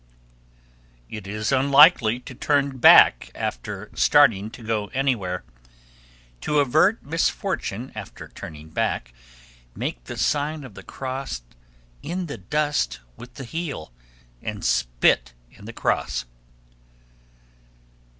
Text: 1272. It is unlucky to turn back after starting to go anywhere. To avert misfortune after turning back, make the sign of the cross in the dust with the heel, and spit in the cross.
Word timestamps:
1272. 1.09 1.15
It 1.15 1.27
is 1.39 1.51
unlucky 1.51 2.19
to 2.21 2.33
turn 2.33 2.79
back 2.79 3.29
after 3.35 3.91
starting 3.93 4.49
to 4.49 4.63
go 4.63 4.87
anywhere. 4.95 5.43
To 6.41 6.57
avert 6.57 7.03
misfortune 7.05 7.91
after 7.93 8.27
turning 8.27 8.69
back, 8.69 9.13
make 9.75 10.05
the 10.05 10.17
sign 10.17 10.63
of 10.63 10.73
the 10.73 10.81
cross 10.81 11.43
in 12.01 12.25
the 12.25 12.39
dust 12.39 12.99
with 13.15 13.35
the 13.35 13.43
heel, 13.45 13.91
and 14.41 14.65
spit 14.65 15.35
in 15.51 15.65
the 15.65 15.71
cross. 15.71 16.25